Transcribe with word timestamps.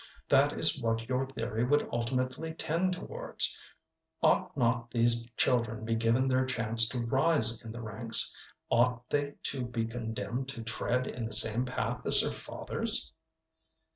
That 0.29 0.53
is 0.53 0.81
what 0.81 1.07
your 1.07 1.27
theory 1.27 1.63
would 1.63 1.87
ultimately 1.93 2.55
tend 2.55 2.95
towards. 2.95 3.61
Ought 4.23 4.57
not 4.57 4.89
these 4.89 5.27
children 5.37 5.85
be 5.85 5.93
given 5.93 6.27
their 6.27 6.43
chance 6.43 6.89
to 6.89 6.99
rise 7.05 7.61
in 7.61 7.71
the 7.71 7.81
ranks; 7.81 8.35
ought 8.71 9.07
they 9.11 9.35
to 9.43 9.63
be 9.63 9.85
condemned 9.85 10.49
to 10.49 10.63
tread 10.63 11.05
in 11.05 11.25
the 11.27 11.33
same 11.33 11.65
path 11.65 12.01
as 12.07 12.21
their 12.21 12.31
fathers?" 12.31 13.13